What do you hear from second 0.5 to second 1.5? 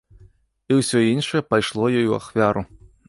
І ўсё іншае